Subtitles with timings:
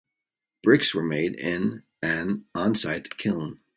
[0.63, 3.59] Bricks were made in an onsite kiln.